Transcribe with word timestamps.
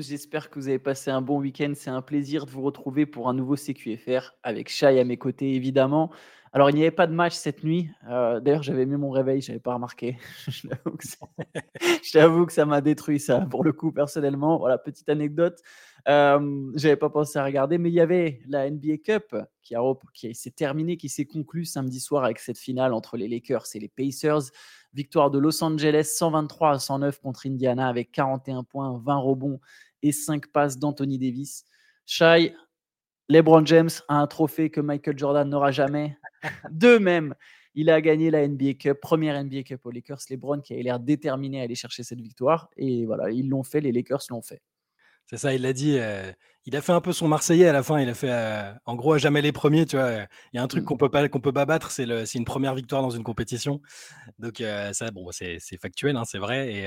j'espère 0.00 0.50
que 0.50 0.58
vous 0.58 0.68
avez 0.68 0.78
passé 0.78 1.10
un 1.10 1.22
bon 1.22 1.38
week-end. 1.38 1.72
C'est 1.74 1.90
un 1.90 2.02
plaisir 2.02 2.46
de 2.46 2.50
vous 2.50 2.62
retrouver 2.62 3.06
pour 3.06 3.28
un 3.28 3.34
nouveau 3.34 3.56
CQFR 3.56 4.34
avec 4.42 4.68
Shai 4.68 4.98
à 4.98 5.04
mes 5.04 5.16
côtés, 5.16 5.54
évidemment. 5.54 6.10
Alors, 6.54 6.68
il 6.68 6.76
n'y 6.76 6.82
avait 6.82 6.90
pas 6.90 7.06
de 7.06 7.14
match 7.14 7.32
cette 7.32 7.64
nuit. 7.64 7.88
Euh, 8.08 8.38
d'ailleurs, 8.38 8.62
j'avais 8.62 8.84
mis 8.84 8.96
mon 8.96 9.10
réveil, 9.10 9.40
je 9.40 9.48
n'avais 9.48 9.60
pas 9.60 9.72
remarqué. 9.72 10.18
je 10.48 12.12
t'avoue 12.12 12.44
que 12.44 12.52
ça 12.52 12.66
m'a 12.66 12.82
détruit, 12.82 13.18
ça, 13.18 13.40
pour 13.40 13.64
le 13.64 13.72
coup, 13.72 13.90
personnellement. 13.90 14.58
Voilà, 14.58 14.76
petite 14.76 15.08
anecdote. 15.08 15.58
Euh, 16.08 16.38
je 16.74 16.86
n'avais 16.86 16.96
pas 16.96 17.08
pensé 17.08 17.38
à 17.38 17.44
regarder, 17.44 17.78
mais 17.78 17.88
il 17.88 17.94
y 17.94 18.00
avait 18.00 18.40
la 18.48 18.70
NBA 18.70 18.98
Cup 19.04 19.34
qui 19.62 20.34
s'est 20.34 20.50
terminée, 20.50 20.98
qui 20.98 21.08
s'est 21.08 21.24
conclue 21.24 21.64
samedi 21.64 22.00
soir 22.00 22.24
avec 22.24 22.38
cette 22.38 22.58
finale 22.58 22.92
entre 22.92 23.16
les 23.16 23.28
Lakers 23.28 23.64
et 23.74 23.78
les 23.78 23.88
Pacers. 23.88 24.50
Victoire 24.94 25.30
de 25.30 25.38
Los 25.38 25.62
Angeles 25.62 26.12
123 26.14 26.70
à 26.70 26.78
109 26.78 27.20
contre 27.20 27.46
Indiana 27.46 27.88
avec 27.88 28.12
41 28.12 28.64
points, 28.64 29.00
20 29.04 29.16
rebonds 29.16 29.60
et 30.02 30.12
5 30.12 30.48
passes 30.48 30.78
d'Anthony 30.78 31.18
Davis. 31.18 31.64
Shai, 32.06 32.54
LeBron 33.28 33.64
James 33.64 33.90
a 34.08 34.16
un 34.16 34.26
trophée 34.26 34.70
que 34.70 34.80
Michael 34.80 35.18
Jordan 35.18 35.48
n'aura 35.48 35.70
jamais. 35.70 36.16
De 36.70 36.98
même, 36.98 37.34
il 37.74 37.88
a 37.88 38.00
gagné 38.00 38.30
la 38.30 38.46
NBA 38.46 38.74
Cup, 38.74 39.00
première 39.00 39.42
NBA 39.42 39.62
Cup 39.62 39.80
aux 39.84 39.90
Lakers. 39.90 40.18
LeBron 40.28 40.60
qui 40.60 40.74
a 40.74 40.82
l'air 40.82 41.00
déterminé 41.00 41.60
à 41.60 41.64
aller 41.64 41.74
chercher 41.74 42.02
cette 42.02 42.20
victoire. 42.20 42.68
Et 42.76 43.06
voilà, 43.06 43.30
ils 43.30 43.48
l'ont 43.48 43.62
fait, 43.62 43.80
les 43.80 43.92
Lakers 43.92 44.22
l'ont 44.28 44.42
fait. 44.42 44.60
C'est 45.26 45.38
ça, 45.38 45.54
il 45.54 45.62
l'a 45.62 45.72
dit. 45.72 45.96
Euh, 45.98 46.30
il 46.64 46.76
a 46.76 46.82
fait 46.82 46.92
un 46.92 47.00
peu 47.00 47.12
son 47.12 47.26
Marseillais 47.26 47.66
à 47.66 47.72
la 47.72 47.82
fin. 47.82 47.98
Il 48.00 48.08
a 48.08 48.14
fait, 48.14 48.30
euh, 48.30 48.72
en 48.84 48.94
gros, 48.94 49.18
jamais 49.18 49.42
les 49.42 49.52
premiers. 49.52 49.86
Tu 49.86 49.96
vois, 49.96 50.12
il 50.52 50.56
y 50.56 50.58
a 50.58 50.62
un 50.62 50.68
truc 50.68 50.82
mmh. 50.82 50.86
qu'on 50.86 50.96
peut 50.96 51.10
pas 51.10 51.28
qu'on 51.28 51.40
peut 51.40 51.52
pas 51.52 51.64
battre, 51.64 51.90
c'est 51.90 52.34
une 52.34 52.44
première 52.44 52.74
victoire 52.74 53.02
dans 53.02 53.10
une 53.10 53.24
compétition. 53.24 53.80
Donc 54.38 54.60
euh, 54.60 54.92
ça, 54.92 55.10
bon, 55.10 55.30
c'est 55.32 55.58
factuel, 55.80 56.16
hein, 56.16 56.24
c'est 56.24 56.38
vrai. 56.38 56.72
Et 56.72 56.84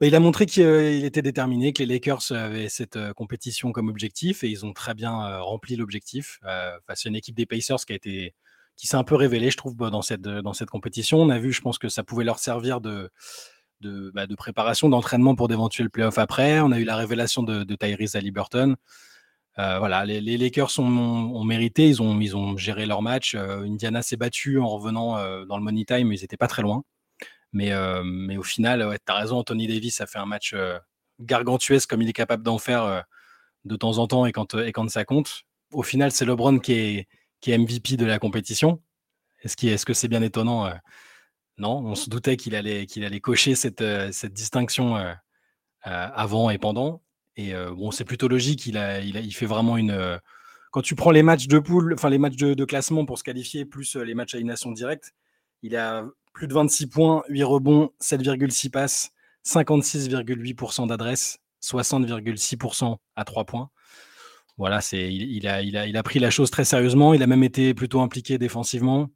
bah, 0.00 0.06
il 0.06 0.14
a 0.14 0.20
montré 0.20 0.46
qu'il 0.46 1.04
était 1.04 1.22
déterminé, 1.22 1.72
que 1.72 1.82
les 1.82 1.86
Lakers 1.86 2.32
avaient 2.32 2.68
cette 2.68 2.98
compétition 3.14 3.72
comme 3.72 3.88
objectif, 3.88 4.44
et 4.44 4.48
ils 4.48 4.66
ont 4.66 4.72
très 4.72 4.94
bien 4.94 5.38
rempli 5.38 5.76
l'objectif 5.76 6.38
face 6.86 7.06
à 7.06 7.08
une 7.08 7.16
équipe 7.16 7.36
des 7.36 7.46
Pacers 7.46 7.84
qui 7.86 7.92
a 7.92 7.96
été 7.96 8.34
qui 8.76 8.86
s'est 8.86 8.96
un 8.96 9.04
peu 9.04 9.14
révélée, 9.16 9.50
je 9.50 9.56
trouve, 9.56 9.76
dans 9.76 10.02
cette 10.02 10.22
dans 10.22 10.52
cette 10.52 10.70
compétition. 10.70 11.18
On 11.18 11.30
a 11.30 11.38
vu, 11.38 11.52
je 11.52 11.60
pense 11.60 11.78
que 11.78 11.88
ça 11.88 12.02
pouvait 12.04 12.24
leur 12.24 12.38
servir 12.38 12.80
de 12.80 13.10
bah, 14.14 14.26
de, 14.26 14.34
préparation, 14.34 14.88
d'entraînement 14.88 15.34
pour 15.34 15.48
d'éventuels 15.48 15.90
playoffs 15.90 16.18
après. 16.18 16.60
On 16.60 16.72
a 16.72 16.78
eu 16.78 16.84
la 16.84 16.96
révélation 16.96 17.42
de, 17.42 17.64
de 17.64 17.74
Tyrese 17.74 18.16
Halliburton. 18.16 18.76
Euh, 19.58 19.78
voilà, 19.78 20.04
les, 20.06 20.38
Lakers 20.38 20.78
ont, 20.78 21.44
mérité, 21.44 21.88
ils 21.88 22.00
ont, 22.00 22.18
ils 22.20 22.36
ont 22.36 22.56
géré 22.56 22.86
leur 22.86 23.02
match. 23.02 23.34
Euh, 23.34 23.64
Indiana 23.64 24.02
s'est 24.02 24.16
battu 24.16 24.58
en 24.58 24.68
revenant 24.68 25.18
euh, 25.18 25.44
dans 25.44 25.58
le 25.58 25.62
money 25.62 25.84
time, 25.84 26.08
mais 26.08 26.16
ils 26.16 26.22
n'étaient 26.22 26.36
pas 26.36 26.48
très 26.48 26.62
loin. 26.62 26.84
Mais, 27.52 27.70
mais 28.02 28.38
au 28.38 28.42
final, 28.42 28.82
ouais, 28.82 28.96
tu 28.96 29.12
as 29.12 29.14
raison, 29.14 29.36
Anthony 29.36 29.66
Davis 29.66 30.00
a 30.00 30.06
fait 30.06 30.18
un 30.18 30.24
match 30.24 30.54
gargantuesque 31.20 31.90
comme 31.90 32.00
il 32.00 32.08
est 32.08 32.14
capable 32.14 32.42
d'en 32.42 32.56
faire 32.56 33.04
de 33.66 33.76
temps 33.76 33.98
en 33.98 34.06
temps 34.06 34.24
et 34.24 34.32
quand, 34.32 34.54
et 34.54 34.72
quand 34.72 34.88
ça 34.88 35.04
compte. 35.04 35.42
Au 35.70 35.82
final, 35.82 36.12
c'est 36.12 36.24
LeBron 36.24 36.60
qui 36.60 36.72
est, 36.72 37.08
qui 37.42 37.56
MVP 37.56 37.98
de 37.98 38.06
la 38.06 38.18
compétition. 38.18 38.80
Est-ce 39.42 39.66
est 39.66 39.76
-ce 39.76 39.84
que 39.84 39.92
c'est 39.92 40.08
bien 40.08 40.22
étonnant 40.22 40.72
non, 41.58 41.78
on 41.84 41.94
se 41.94 42.08
doutait 42.08 42.36
qu'il 42.36 42.54
allait, 42.54 42.86
qu'il 42.86 43.04
allait 43.04 43.20
cocher 43.20 43.54
cette, 43.54 43.82
euh, 43.82 44.10
cette 44.12 44.32
distinction 44.32 44.96
euh, 44.96 45.12
euh, 45.86 46.08
avant 46.14 46.50
et 46.50 46.58
pendant. 46.58 47.02
Et 47.36 47.54
bon, 47.54 47.90
c'est 47.90 48.04
plutôt 48.04 48.28
logique. 48.28 48.66
Il, 48.66 48.76
a, 48.76 49.00
il, 49.00 49.16
a, 49.16 49.20
il, 49.20 49.32
fait 49.32 49.46
vraiment 49.46 49.78
une. 49.78 50.20
quand 50.70 50.82
tu 50.82 50.94
prends 50.94 51.10
les 51.10 51.22
matchs 51.22 51.46
de 51.46 51.58
poule, 51.58 51.94
enfin 51.94 52.10
les 52.10 52.18
matchs 52.18 52.36
de, 52.36 52.64
classement 52.66 53.06
pour 53.06 53.18
se 53.18 53.24
qualifier, 53.24 53.64
plus 53.64 53.96
les 53.96 54.14
matchs 54.14 54.34
à 54.34 54.36
élimination 54.36 54.70
directe, 54.70 55.14
il 55.62 55.74
a 55.74 56.04
plus 56.34 56.46
de 56.46 56.52
26 56.52 56.88
points, 56.88 57.22
8 57.30 57.44
rebonds, 57.44 57.90
7,6 58.02 58.68
passes, 58.68 59.12
56,8% 59.46 60.86
d'adresse, 60.88 61.38
60,6% 61.64 62.98
à 63.16 63.24
3 63.24 63.44
points. 63.46 63.70
Voilà, 64.58 64.82
c'est, 64.82 65.10
il, 65.10 65.48
a, 65.48 65.62
il, 65.62 65.78
a, 65.78 65.86
il 65.86 65.96
a 65.96 66.02
pris 66.02 66.18
la 66.18 66.28
chose 66.28 66.50
très 66.50 66.66
sérieusement. 66.66 67.14
Il 67.14 67.22
a 67.22 67.26
même 67.26 67.44
été 67.44 67.72
plutôt 67.72 68.02
impliqué 68.02 68.36
défensivement 68.36 69.08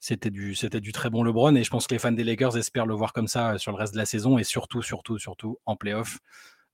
c'était 0.00 0.30
du, 0.30 0.54
c'était 0.54 0.80
du 0.80 0.92
très 0.92 1.10
bon 1.10 1.22
LeBron 1.22 1.54
et 1.56 1.64
je 1.64 1.70
pense 1.70 1.86
que 1.86 1.94
les 1.94 1.98
fans 1.98 2.12
des 2.12 2.24
Lakers 2.24 2.56
espèrent 2.56 2.86
le 2.86 2.94
voir 2.94 3.12
comme 3.12 3.28
ça 3.28 3.54
euh, 3.54 3.58
sur 3.58 3.72
le 3.72 3.78
reste 3.78 3.94
de 3.94 3.98
la 3.98 4.06
saison 4.06 4.38
et 4.38 4.44
surtout, 4.44 4.82
surtout, 4.82 5.18
surtout 5.18 5.58
en 5.66 5.76
playoff 5.76 6.18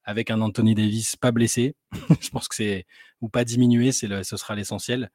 avec 0.04 0.30
un 0.30 0.40
Anthony 0.40 0.74
Davis 0.74 1.16
pas 1.16 1.32
blessé. 1.32 1.74
je 2.20 2.28
pense 2.30 2.48
que 2.48 2.54
c'est 2.54 2.86
ou 3.20 3.28
pas 3.28 3.44
diminué, 3.44 3.92
c'est 3.92 4.06
le, 4.06 4.22
ce 4.22 4.36
sera 4.36 4.54
l'essentiel. 4.54 5.10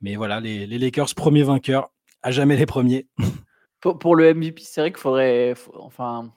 Mais 0.00 0.14
voilà, 0.14 0.40
les, 0.40 0.66
les, 0.66 0.78
Lakers 0.78 1.14
premiers 1.16 1.42
vainqueurs, 1.42 1.90
à 2.22 2.30
jamais 2.30 2.56
les 2.56 2.66
premiers. 2.66 3.08
pour, 3.80 3.98
pour 3.98 4.14
le 4.14 4.32
MVP, 4.32 4.62
c'est 4.64 4.80
vrai 4.80 4.90
qu'il 4.92 5.00
faudrait, 5.00 5.54
enfin, 5.74 6.32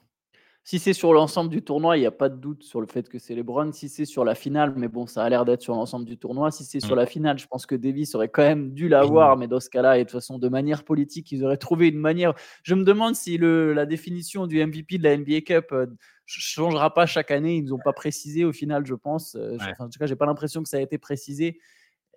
si 0.64 0.78
c'est 0.78 0.92
sur 0.92 1.12
l'ensemble 1.12 1.50
du 1.50 1.60
tournoi, 1.62 1.96
il 1.96 2.00
n'y 2.00 2.06
a 2.06 2.12
pas 2.12 2.28
de 2.28 2.36
doute 2.36 2.62
sur 2.62 2.80
le 2.80 2.86
fait 2.86 3.08
que 3.08 3.18
c'est 3.18 3.34
LeBron. 3.34 3.72
Si 3.72 3.88
c'est 3.88 4.04
sur 4.04 4.24
la 4.24 4.36
finale, 4.36 4.72
mais 4.76 4.86
bon, 4.86 5.08
ça 5.08 5.24
a 5.24 5.28
l'air 5.28 5.44
d'être 5.44 5.60
sur 5.60 5.74
l'ensemble 5.74 6.04
du 6.04 6.16
tournoi. 6.18 6.52
Si 6.52 6.64
c'est 6.64 6.78
sur 6.78 6.94
mmh. 6.94 6.98
la 6.98 7.06
finale, 7.06 7.38
je 7.40 7.48
pense 7.48 7.66
que 7.66 7.74
Davis 7.74 8.14
aurait 8.14 8.28
quand 8.28 8.42
même 8.42 8.72
dû 8.72 8.88
l'avoir, 8.88 9.36
mais 9.36 9.48
dans 9.48 9.58
ce 9.58 9.68
cas-là, 9.70 9.98
et 9.98 10.00
de 10.00 10.04
toute 10.04 10.12
façon, 10.12 10.38
de 10.38 10.48
manière 10.48 10.84
politique, 10.84 11.32
ils 11.32 11.44
auraient 11.44 11.56
trouvé 11.56 11.88
une 11.88 11.98
manière. 11.98 12.34
Je 12.62 12.76
me 12.76 12.84
demande 12.84 13.16
si 13.16 13.38
le, 13.38 13.72
la 13.72 13.86
définition 13.86 14.46
du 14.46 14.64
MVP 14.64 14.98
de 14.98 15.02
la 15.02 15.16
NBA 15.16 15.40
Cup 15.40 15.72
ne 15.72 15.76
euh, 15.78 15.86
changera 16.26 16.94
pas 16.94 17.06
chaque 17.06 17.32
année. 17.32 17.56
Ils 17.56 17.64
nous 17.64 17.72
ont 17.72 17.80
pas 17.84 17.92
précisé 17.92 18.44
au 18.44 18.52
final, 18.52 18.86
je 18.86 18.94
pense. 18.94 19.34
Euh, 19.34 19.56
en 19.80 19.88
tout 19.88 19.98
cas, 19.98 20.06
j'ai 20.06 20.16
pas 20.16 20.26
l'impression 20.26 20.62
que 20.62 20.68
ça 20.68 20.76
a 20.76 20.80
été 20.80 20.96
précisé. 20.96 21.58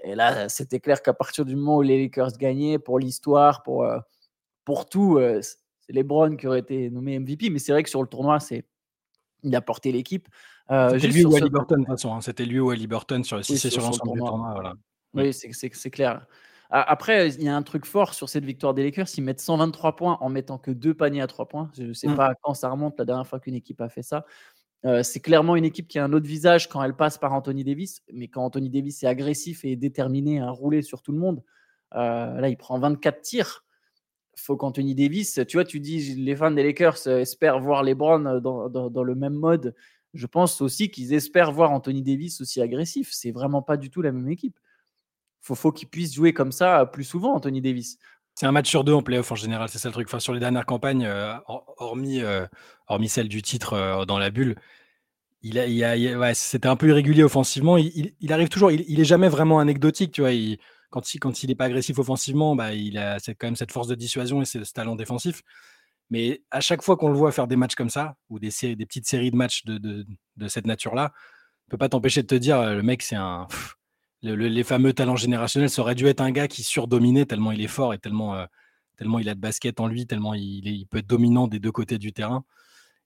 Et 0.03 0.13
là, 0.13 0.49
c'était 0.49 0.79
clair 0.79 1.01
qu'à 1.01 1.15
partir 1.15 1.45
du 1.45 1.55
moment 1.55 1.77
où 1.77 1.81
les 1.81 1.99
Lakers 1.99 2.33
gagnaient, 2.37 2.77
pour 2.77 2.99
l'histoire, 2.99 3.63
pour, 3.63 3.85
euh, 3.85 3.97
pour 4.65 4.87
tout, 4.87 5.19
c'est 5.87 5.93
LeBron 5.95 6.35
qui 6.35 6.47
aurait 6.47 6.59
été 6.59 6.89
nommé 6.89 7.19
MVP, 7.19 7.49
mais 7.49 7.59
c'est 7.59 7.71
vrai 7.71 7.83
que 7.83 7.89
sur 7.89 8.01
le 8.01 8.07
tournoi, 8.07 8.39
c'est 8.39 8.65
il 9.43 9.55
a 9.55 9.61
porté 9.61 9.91
l'équipe. 9.91 10.27
Euh, 10.71 10.97
c'était 10.97 11.07
lui 11.07 11.25
ou 11.25 11.35
Ali 11.35 11.49
Burton, 11.49 11.79
de 11.79 11.85
toute 11.85 11.93
façon. 11.95 12.13
Hein. 12.13 12.21
C'était 12.21 12.45
lui 12.45 12.59
ou 12.59 12.71
Ali 12.71 12.87
Burton 12.87 13.23
sur, 13.23 13.43
si 13.45 13.57
c'est 13.57 13.69
sur, 13.69 13.83
l'ensemble 13.83 14.13
du 14.13 14.19
tournoi. 14.19 14.51
Voilà. 14.53 14.73
Oui, 15.13 15.33
c'est 15.33 15.89
clair. 15.91 16.25
Après, 16.71 17.29
il 17.29 17.43
y 17.43 17.47
a 17.47 17.55
un 17.55 17.61
truc 17.61 17.85
fort 17.85 18.15
sur 18.15 18.27
cette 18.27 18.43
victoire 18.43 18.73
des 18.73 18.83
Lakers. 18.83 19.07
Ils 19.17 19.23
mettent 19.23 19.39
123 19.39 19.95
points 19.95 20.17
en 20.19 20.29
mettant 20.29 20.57
que 20.57 20.71
deux 20.71 20.95
paniers 20.95 21.21
à 21.21 21.27
trois 21.27 21.47
points. 21.47 21.71
Je 21.77 21.83
ne 21.83 21.93
sais 21.93 22.07
mmh. 22.07 22.15
pas 22.15 22.33
quand 22.41 22.55
ça 22.55 22.69
remonte 22.69 22.97
la 22.97 23.05
dernière 23.05 23.27
fois 23.27 23.39
qu'une 23.39 23.53
équipe 23.53 23.79
a 23.81 23.87
fait 23.87 24.01
ça. 24.01 24.25
Euh, 24.85 25.03
c'est 25.03 25.19
clairement 25.19 25.55
une 25.55 25.65
équipe 25.65 25.87
qui 25.87 25.99
a 25.99 26.03
un 26.03 26.13
autre 26.13 26.27
visage 26.27 26.67
quand 26.67 26.83
elle 26.83 26.95
passe 26.95 27.17
par 27.17 27.33
Anthony 27.33 27.63
Davis. 27.63 28.01
Mais 28.11 28.27
quand 28.27 28.43
Anthony 28.43 28.69
Davis 28.69 29.03
est 29.03 29.07
agressif 29.07 29.63
et 29.63 29.75
déterminé 29.75 30.41
à 30.41 30.49
rouler 30.49 30.81
sur 30.81 31.01
tout 31.01 31.11
le 31.11 31.19
monde, 31.19 31.43
euh, 31.95 32.41
là, 32.41 32.49
il 32.49 32.57
prend 32.57 32.77
24 32.79 33.21
tirs 33.21 33.64
faut 34.35 34.57
qu'Anthony 34.57 34.95
Davis, 34.95 35.39
tu 35.47 35.57
vois, 35.57 35.65
tu 35.65 35.79
dis 35.79 36.15
les 36.15 36.35
fans 36.35 36.51
des 36.51 36.63
Lakers 36.63 37.07
euh, 37.07 37.19
espèrent 37.19 37.59
voir 37.59 37.83
LeBron 37.83 38.25
euh, 38.25 38.39
dans, 38.39 38.69
dans, 38.69 39.03
le 39.03 39.15
même 39.15 39.33
mode. 39.33 39.75
Je 40.13 40.27
pense 40.27 40.61
aussi 40.61 40.89
qu'ils 40.89 41.13
espèrent 41.13 41.51
voir 41.51 41.71
Anthony 41.71 42.01
Davis 42.01 42.41
aussi 42.41 42.61
agressif. 42.61 43.09
C'est 43.11 43.31
vraiment 43.31 43.61
pas 43.61 43.77
du 43.77 43.89
tout 43.89 44.01
la 44.01 44.11
même 44.11 44.29
équipe. 44.29 44.57
Faut, 45.41 45.55
faut 45.55 45.71
qu'il 45.71 45.87
puisse 45.87 46.13
jouer 46.13 46.33
comme 46.33 46.51
ça 46.51 46.85
plus 46.85 47.03
souvent, 47.03 47.35
Anthony 47.35 47.61
Davis. 47.61 47.97
C'est 48.33 48.45
un 48.45 48.51
match 48.51 48.69
sur 48.69 48.83
deux 48.83 48.93
en 48.93 49.01
playoff 49.01 49.31
en 49.31 49.35
général, 49.35 49.69
c'est 49.69 49.77
ça 49.77 49.87
le 49.87 49.93
truc. 49.93 50.09
Sur 50.19 50.33
les 50.33 50.39
dernières 50.39 50.65
campagnes, 50.65 51.05
euh, 51.05 51.33
hormis, 51.77 52.21
hormis 52.87 53.07
celle 53.07 53.29
du 53.29 53.41
titre 53.41 54.03
dans 54.05 54.17
la 54.17 54.29
bulle, 54.29 54.55
il 55.41 55.59
a, 55.59 55.95
il 55.95 56.17
ouais, 56.17 56.33
c'était 56.33 56.67
un 56.67 56.75
peu 56.75 56.89
irrégulier 56.89 57.23
offensivement. 57.23 57.77
Il, 57.77 58.13
il, 58.19 58.33
arrive 58.33 58.49
toujours, 58.49 58.71
il, 58.71 58.83
il, 58.89 58.99
est 58.99 59.05
jamais 59.05 59.29
vraiment 59.29 59.59
anecdotique, 59.59 60.11
tu 60.11 60.21
vois. 60.21 60.31
Quand 60.89 61.13
il 61.13 61.19
quand 61.19 61.43
n'est 61.43 61.55
pas 61.55 61.65
agressif 61.65 61.99
offensivement, 61.99 62.55
bah, 62.55 62.73
il 62.73 62.97
a 62.97 63.17
quand 63.19 63.47
même 63.47 63.55
cette 63.55 63.71
force 63.71 63.87
de 63.87 63.95
dissuasion 63.95 64.41
et 64.41 64.45
ce 64.45 64.59
talent 64.73 64.95
défensif. 64.95 65.41
Mais 66.09 66.43
à 66.51 66.61
chaque 66.61 66.83
fois 66.83 66.97
qu'on 66.97 67.09
le 67.09 67.15
voit 67.15 67.31
faire 67.31 67.47
des 67.47 67.55
matchs 67.55 67.75
comme 67.75 67.89
ça, 67.89 68.15
ou 68.29 68.39
des, 68.39 68.49
petites 68.49 69.07
séries 69.07 69.31
de 69.31 69.35
matchs 69.35 69.65
de, 69.65 69.77
de, 69.77 70.47
cette 70.47 70.67
nature-là, 70.67 71.11
ne 71.67 71.71
peut 71.71 71.77
pas 71.77 71.89
t'empêcher 71.89 72.21
de 72.21 72.27
te 72.27 72.35
dire, 72.35 72.61
le 72.73 72.83
mec, 72.83 73.01
c'est 73.01 73.15
un. 73.15 73.47
les 74.21 74.63
fameux 74.63 74.93
talents 74.93 75.15
générationnels, 75.15 75.69
ça 75.69 75.81
aurait 75.81 75.95
dû 75.95 76.05
être 76.07 76.21
un 76.21 76.31
gars 76.31 76.47
qui 76.47 76.63
surdominait 76.63 77.25
tellement 77.25 77.51
il 77.51 77.61
est 77.61 77.67
fort 77.67 77.93
et 77.93 77.97
tellement, 77.97 78.35
euh, 78.35 78.45
tellement 78.97 79.19
il 79.19 79.29
a 79.29 79.35
de 79.35 79.39
basket 79.39 79.79
en 79.79 79.87
lui, 79.87 80.05
tellement 80.05 80.33
il, 80.35 80.67
il, 80.67 80.85
peut 80.87 80.99
être 80.99 81.07
dominant 81.07 81.47
des 81.47 81.59
deux 81.59 81.71
côtés 81.71 81.97
du 81.97 82.13
terrain. 82.13 82.45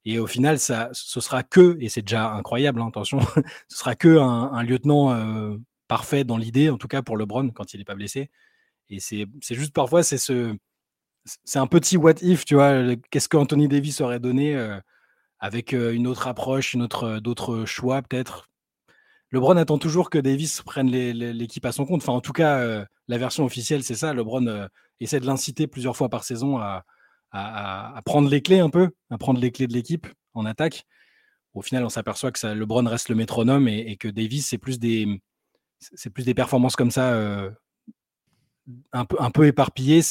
Et 0.05 0.19
au 0.19 0.27
final, 0.27 0.59
ça, 0.59 0.89
ce 0.93 1.19
sera 1.19 1.43
que, 1.43 1.77
et 1.81 1.89
c'est 1.89 2.01
déjà 2.01 2.31
incroyable, 2.31 2.81
hein, 2.81 2.87
attention, 2.87 3.19
ce 3.67 3.77
sera 3.77 3.95
que 3.95 4.17
un, 4.17 4.63
lieutenant 4.63 5.11
euh, 5.13 5.57
parfait 5.89 6.23
dans 6.23 6.37
l'idée, 6.37 6.69
en 6.69 6.77
tout 6.77 6.87
cas 6.87 7.01
pour 7.01 7.17
LeBron 7.17 7.49
quand 7.49 7.73
il 7.73 7.79
n'est 7.79 7.83
pas 7.83 7.95
blessé. 7.95 8.29
Et 8.89 8.99
c'est 9.01 9.27
juste 9.51 9.73
parfois, 9.73 10.03
c'est 10.03 10.17
ce. 10.17 10.55
C'est 11.43 11.59
un 11.59 11.67
petit 11.67 11.97
what 11.97 12.15
if, 12.21 12.45
tu 12.45 12.55
vois. 12.55 12.95
Qu'est-ce 13.11 13.27
qu'Anthony 13.27 13.67
Davis 13.67 13.99
aurait 14.01 14.21
donné 14.21 14.55
euh, 14.55 14.79
avec 15.39 15.73
euh, 15.73 15.93
une 15.93 16.07
autre 16.07 16.27
approche, 16.27 16.73
une 16.73 16.81
autre, 16.81 17.03
euh, 17.03 17.19
d'autres 17.19 17.65
choix, 17.65 18.01
peut-être. 18.01 18.47
LeBron 19.31 19.57
attend 19.57 19.77
toujours 19.77 20.09
que 20.09 20.17
Davis 20.17 20.61
prenne 20.61 20.89
l'équipe 20.89 21.65
à 21.65 21.71
son 21.71 21.85
compte. 21.85 22.01
Enfin, 22.01 22.13
en 22.13 22.21
tout 22.21 22.31
cas, 22.31 22.83
la 23.07 23.17
version 23.19 23.45
officielle, 23.45 23.83
c'est 23.83 23.93
ça. 23.93 24.11
LeBron 24.11 24.67
essaie 24.99 25.19
de 25.19 25.27
l'inciter 25.27 25.67
plusieurs 25.67 25.95
fois 25.95 26.09
par 26.09 26.23
saison 26.23 26.57
à, 26.57 26.83
à, 27.31 28.01
prendre 28.05 28.27
les 28.27 28.41
clés 28.41 28.57
un 28.57 28.71
peu, 28.71 28.89
à 29.11 29.19
prendre 29.19 29.39
les 29.39 29.51
clés 29.51 29.67
de 29.67 29.73
l'équipe 29.73 30.07
en 30.33 30.47
attaque. 30.47 30.87
Au 31.53 31.61
final, 31.61 31.85
on 31.85 31.89
s'aperçoit 31.89 32.31
que 32.31 32.39
ça, 32.39 32.55
LeBron 32.55 32.87
reste 32.89 33.09
le 33.09 33.15
métronome 33.15 33.67
et 33.67 33.97
que 33.97 34.07
Davis, 34.07 34.47
c'est 34.47 34.57
plus 34.57 34.79
des, 34.79 35.21
c'est 35.79 36.09
plus 36.09 36.25
des 36.25 36.33
performances 36.33 36.75
comme 36.75 36.91
ça, 36.91 37.13
euh, 37.13 37.49
un, 38.93 39.05
peu, 39.05 39.17
un 39.19 39.31
peu 39.31 39.47
éparpillées. 39.47 40.01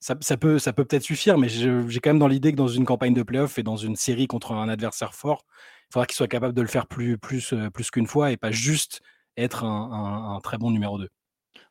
ça, 0.00 0.14
peut 0.36 0.58
ça 0.58 0.72
peut 0.72 0.84
peut-être 0.84 1.02
suffire, 1.02 1.38
mais 1.38 1.48
j'ai 1.48 2.00
quand 2.00 2.10
même 2.10 2.18
dans 2.18 2.28
l'idée 2.28 2.52
que 2.52 2.56
dans 2.56 2.68
une 2.68 2.84
campagne 2.84 3.14
de 3.14 3.22
playoff 3.22 3.58
et 3.58 3.62
dans 3.62 3.76
une 3.76 3.96
série 3.96 4.26
contre 4.26 4.52
un 4.52 4.68
adversaire 4.68 5.14
fort, 5.14 5.44
il 5.88 5.92
faudra 5.92 6.06
qu'il 6.06 6.16
soit 6.16 6.28
capable 6.28 6.54
de 6.54 6.62
le 6.62 6.68
faire 6.68 6.86
plus, 6.86 7.18
plus, 7.18 7.54
plus 7.72 7.90
qu'une 7.90 8.06
fois 8.06 8.30
et 8.30 8.36
pas 8.36 8.50
juste 8.50 9.00
être 9.36 9.64
un, 9.64 10.38
très 10.42 10.58
bon 10.58 10.70
numéro 10.70 10.98
2. 10.98 11.08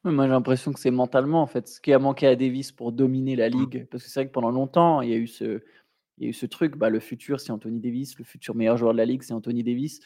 moi, 0.06 0.26
j'ai 0.26 0.32
l'impression 0.32 0.74
que 0.74 0.80
c'est 0.80 0.92
mentalement, 0.92 1.42
en 1.42 1.48
fait, 1.48 1.68
ce 1.68 1.82
qui 1.82 1.94
a 1.94 2.00
manqué 2.00 2.28
à 2.28 2.36
Davis 2.36 2.72
pour 2.72 2.92
dominer 2.92 3.36
la 3.36 3.50
mmh. 3.50 3.54
ligue. 3.54 3.88
Parce 3.92 4.04
que 4.04 4.10
c'est 4.10 4.22
vrai 4.22 4.28
que 4.28 4.34
pendant 4.34 4.52
longtemps, 4.52 5.02
il 5.02 5.10
y 5.10 5.14
a 5.14 5.18
eu 5.18 5.28
ce, 5.28 5.62
il 6.18 6.24
y 6.24 6.28
a 6.28 6.30
eu 6.30 6.34
ce 6.34 6.46
truc, 6.46 6.78
bah, 6.78 6.90
le 6.90 7.00
futur, 7.00 7.40
c'est 7.40 7.52
Anthony 7.52 7.80
Davis, 7.80 8.18
le 8.18 8.24
futur 8.24 8.56
meilleur 8.56 8.78
joueur 8.78 8.94
de 8.94 8.98
la 8.98 9.06
ligue, 9.06 9.22
c'est 9.22 9.34
Anthony 9.34 9.64
Davis. 9.64 10.00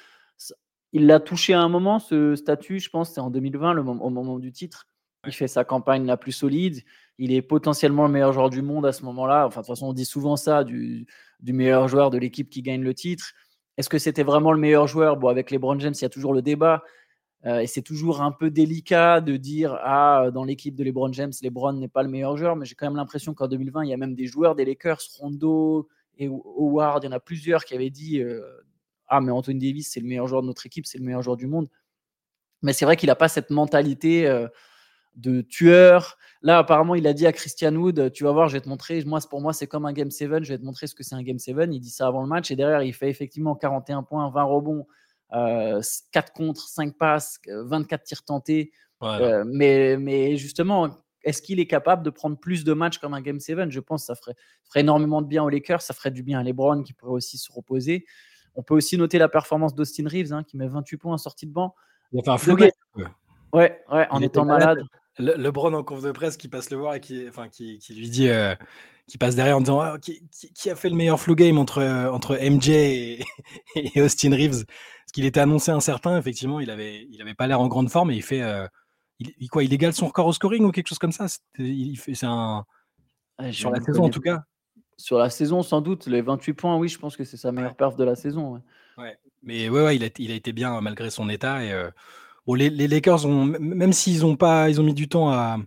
Il 0.93 1.07
l'a 1.07 1.19
touché 1.19 1.53
à 1.53 1.61
un 1.61 1.69
moment, 1.69 1.99
ce 1.99 2.35
statut, 2.35 2.79
je 2.79 2.89
pense, 2.89 3.13
c'est 3.13 3.21
en 3.21 3.29
2020, 3.29 3.73
le, 3.73 3.81
au 3.81 4.09
moment 4.09 4.39
du 4.39 4.51
titre. 4.51 4.87
Il 5.25 5.33
fait 5.33 5.47
sa 5.47 5.63
campagne 5.63 6.05
la 6.05 6.17
plus 6.17 6.31
solide. 6.31 6.81
Il 7.17 7.31
est 7.31 7.41
potentiellement 7.41 8.07
le 8.07 8.11
meilleur 8.11 8.33
joueur 8.33 8.49
du 8.49 8.61
monde 8.61 8.85
à 8.85 8.91
ce 8.91 9.05
moment-là. 9.05 9.45
Enfin, 9.45 9.61
de 9.61 9.65
toute 9.65 9.75
façon, 9.75 9.87
on 9.87 9.93
dit 9.93 10.05
souvent 10.05 10.35
ça 10.35 10.63
du, 10.63 11.05
du 11.39 11.53
meilleur 11.53 11.87
joueur 11.87 12.09
de 12.09 12.17
l'équipe 12.17 12.49
qui 12.49 12.61
gagne 12.61 12.81
le 12.81 12.93
titre. 12.93 13.33
Est-ce 13.77 13.87
que 13.87 13.99
c'était 13.99 14.23
vraiment 14.23 14.51
le 14.51 14.59
meilleur 14.59 14.87
joueur? 14.87 15.17
Bon, 15.17 15.27
avec 15.27 15.51
les 15.51 15.59
Brown 15.59 15.79
James, 15.79 15.93
il 15.95 16.01
y 16.01 16.05
a 16.05 16.09
toujours 16.09 16.33
le 16.33 16.41
débat. 16.41 16.83
Euh, 17.45 17.59
et 17.59 17.67
c'est 17.67 17.81
toujours 17.81 18.21
un 18.21 18.31
peu 18.31 18.51
délicat 18.51 19.21
de 19.21 19.37
dire 19.37 19.77
Ah, 19.83 20.29
dans 20.33 20.43
l'équipe 20.43 20.75
de 20.75 20.83
LeBron 20.83 21.13
James, 21.13 21.31
LeBron 21.41 21.73
n'est 21.73 21.87
pas 21.87 22.03
le 22.03 22.09
meilleur 22.09 22.35
joueur. 22.35 22.55
Mais 22.55 22.65
j'ai 22.65 22.75
quand 22.75 22.87
même 22.87 22.97
l'impression 22.97 23.33
qu'en 23.33 23.47
2020, 23.47 23.85
il 23.85 23.89
y 23.89 23.93
a 23.93 23.97
même 23.97 24.15
des 24.15 24.25
joueurs 24.27 24.55
des 24.55 24.65
Lakers, 24.65 25.01
Rondo 25.19 25.87
et 26.17 26.27
Howard, 26.27 27.03
il 27.03 27.07
y 27.07 27.09
en 27.09 27.13
a 27.13 27.19
plusieurs 27.19 27.65
qui 27.65 27.73
avaient 27.73 27.89
dit 27.89 28.19
euh, 28.19 28.41
Ah, 29.11 29.21
mais 29.21 29.31
Anthony 29.31 29.59
Davis, 29.59 29.91
c'est 29.91 29.99
le 29.99 30.07
meilleur 30.07 30.27
joueur 30.27 30.41
de 30.41 30.47
notre 30.47 30.65
équipe, 30.65 30.85
c'est 30.85 30.97
le 30.97 31.03
meilleur 31.03 31.21
joueur 31.21 31.37
du 31.37 31.47
monde. 31.47 31.67
Mais 32.61 32.73
c'est 32.73 32.85
vrai 32.85 32.95
qu'il 32.95 33.07
n'a 33.07 33.15
pas 33.15 33.27
cette 33.27 33.49
mentalité. 33.49 34.27
Euh, 34.27 34.47
de 35.15 35.41
tueur. 35.41 36.17
Là, 36.41 36.59
apparemment, 36.59 36.95
il 36.95 37.05
a 37.07 37.13
dit 37.13 37.27
à 37.27 37.33
Christian 37.33 37.75
Wood, 37.75 38.11
tu 38.13 38.23
vas 38.23 38.31
voir, 38.31 38.47
je 38.47 38.53
vais 38.53 38.61
te 38.61 38.69
montrer. 38.69 39.03
Moi, 39.03 39.19
pour 39.29 39.41
moi, 39.41 39.53
c'est 39.53 39.67
comme 39.67 39.85
un 39.85 39.93
Game 39.93 40.11
7. 40.11 40.43
Je 40.43 40.53
vais 40.53 40.57
te 40.57 40.63
montrer 40.63 40.87
ce 40.87 40.95
que 40.95 41.03
c'est 41.03 41.15
un 41.15 41.23
Game 41.23 41.39
7. 41.39 41.55
Il 41.71 41.79
dit 41.79 41.89
ça 41.89 42.07
avant 42.07 42.21
le 42.21 42.27
match. 42.27 42.51
Et 42.51 42.55
derrière, 42.55 42.81
il 42.83 42.93
fait 42.93 43.09
effectivement 43.09 43.55
41 43.55 44.03
points, 44.03 44.29
20 44.29 44.43
rebonds, 44.43 44.87
4 45.31 45.35
euh, 45.35 45.81
contre, 46.33 46.67
5 46.67 46.97
passes, 46.97 47.39
24 47.47 48.03
tirs 48.03 48.23
tentés. 48.23 48.71
Euh, 49.03 49.43
mais, 49.45 49.97
mais 49.97 50.37
justement, 50.37 50.89
est-ce 51.23 51.41
qu'il 51.41 51.59
est 51.59 51.67
capable 51.67 52.03
de 52.03 52.09
prendre 52.09 52.37
plus 52.37 52.63
de 52.63 52.73
matchs 52.73 52.99
comme 52.99 53.13
un 53.13 53.21
Game 53.21 53.39
7 53.39 53.69
Je 53.69 53.79
pense 53.79 54.03
que 54.03 54.07
ça 54.07 54.15
ferait, 54.15 54.35
énormément 54.75 55.21
de 55.21 55.27
bien 55.27 55.43
aux 55.43 55.49
Lakers. 55.49 55.81
Ça 55.81 55.93
ferait 55.93 56.11
du 56.11 56.23
bien 56.23 56.39
à 56.39 56.43
LeBron 56.43 56.83
qui 56.83 56.93
pourrait 56.93 57.13
aussi 57.13 57.37
se 57.37 57.51
reposer. 57.51 58.05
On 58.55 58.63
peut 58.63 58.73
aussi 58.73 58.97
noter 58.97 59.17
la 59.17 59.29
performance 59.29 59.75
d'Austin 59.75 60.07
Reeves 60.07 60.33
hein, 60.33 60.43
qui 60.43 60.57
met 60.57 60.67
28 60.67 60.97
points 60.97 61.13
en 61.13 61.17
sortie 61.17 61.47
de 61.47 61.53
banc. 61.53 61.75
Il 62.11 62.19
a 62.19 62.23
fait 62.23 62.29
un 62.29 62.37
flou 62.37 62.57
Ouais, 63.53 63.83
ouais, 63.91 64.07
en 64.09 64.21
étant 64.21 64.45
malade. 64.45 64.83
Le, 65.19 65.35
LeBron 65.35 65.73
en 65.73 65.83
conf 65.83 66.01
de 66.01 66.11
presse 66.11 66.37
qui 66.37 66.47
passe 66.47 66.69
le 66.69 66.77
voir 66.77 66.95
et 66.95 67.01
qui, 67.01 67.27
enfin, 67.27 67.49
qui, 67.49 67.79
qui 67.79 67.93
lui 67.93 68.09
dit, 68.09 68.29
euh, 68.29 68.55
qui 69.07 69.17
passe 69.17 69.35
derrière 69.35 69.57
en 69.57 69.61
disant 69.61 69.81
ah, 69.81 69.97
qui, 70.01 70.25
qui, 70.55 70.69
a 70.69 70.75
fait 70.75 70.89
le 70.89 70.95
meilleur 70.95 71.19
flu 71.19 71.35
game 71.35 71.57
entre, 71.57 71.83
entre 72.11 72.37
MJ 72.37 72.69
et, 73.75 74.01
Austin 74.01 74.31
Reeves? 74.31 74.65
Parce 74.65 75.11
qu'il 75.13 75.25
était 75.25 75.41
annoncé 75.41 75.71
incertain, 75.71 76.17
effectivement, 76.17 76.61
il 76.61 76.69
avait, 76.69 77.07
il 77.11 77.21
avait 77.21 77.33
pas 77.33 77.47
l'air 77.47 77.59
en 77.59 77.67
grande 77.67 77.89
forme 77.89 78.11
et 78.11 78.15
il 78.15 78.23
fait. 78.23 78.41
Euh, 78.41 78.65
il, 79.19 79.49
quoi, 79.49 79.63
il 79.63 79.73
égale 79.73 79.93
son 79.93 80.07
record 80.07 80.25
au 80.27 80.33
scoring 80.33 80.63
ou 80.63 80.71
quelque 80.71 80.87
chose 80.87 80.97
comme 80.97 81.11
ça? 81.11 81.27
C'est 81.27 82.23
un. 82.23 82.65
sur 83.51 83.69
la 83.69 83.81
saison 83.81 84.05
en 84.05 84.09
tout 84.09 84.21
cas. 84.21 84.43
Sur 85.01 85.17
la 85.17 85.29
saison, 85.29 85.63
sans 85.63 85.81
doute. 85.81 86.05
Les 86.05 86.21
28 86.21 86.53
points, 86.53 86.77
oui, 86.77 86.87
je 86.87 86.99
pense 86.99 87.17
que 87.17 87.23
c'est 87.23 87.37
sa 87.37 87.51
meilleure 87.51 87.75
perf 87.75 87.95
de 87.95 88.03
la 88.03 88.15
saison. 88.15 88.61
Ouais. 88.97 89.17
Mais 89.43 89.69
ouais, 89.69 89.83
ouais 89.83 89.95
il, 89.95 90.03
a, 90.03 90.09
il 90.19 90.31
a 90.31 90.35
été 90.35 90.53
bien 90.53 90.79
malgré 90.81 91.09
son 91.09 91.27
état. 91.27 91.63
Et, 91.63 91.71
euh, 91.71 91.89
les, 92.47 92.87
Lakers, 92.87 93.25
ont, 93.25 93.45
même 93.45 93.93
s'ils 93.93 94.25
ont 94.25 94.35
pas, 94.35 94.69
ils 94.69 94.79
ont 94.79 94.83
mis 94.83 94.93
du 94.93 95.07
temps 95.07 95.31
à. 95.31 95.57